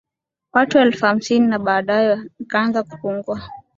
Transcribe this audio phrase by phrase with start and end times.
[0.53, 3.41] watu elfu hamsini Na baadaye ikaanza kupungua